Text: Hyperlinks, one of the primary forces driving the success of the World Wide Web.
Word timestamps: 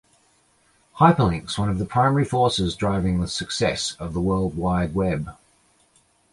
Hyperlinks, 0.97 1.59
one 1.59 1.69
of 1.69 1.77
the 1.77 1.85
primary 1.85 2.25
forces 2.25 2.75
driving 2.75 3.21
the 3.21 3.27
success 3.27 3.95
of 3.99 4.13
the 4.15 4.19
World 4.19 4.57
Wide 4.57 4.95
Web. 4.95 5.37